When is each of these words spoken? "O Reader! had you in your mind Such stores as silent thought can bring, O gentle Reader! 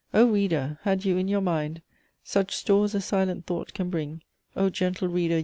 "O 0.15 0.27
Reader! 0.31 0.79
had 0.81 1.05
you 1.05 1.17
in 1.17 1.27
your 1.27 1.41
mind 1.41 1.83
Such 2.23 2.55
stores 2.55 2.95
as 2.95 3.05
silent 3.05 3.45
thought 3.45 3.75
can 3.75 3.91
bring, 3.91 4.23
O 4.55 4.67
gentle 4.71 5.07
Reader! 5.09 5.39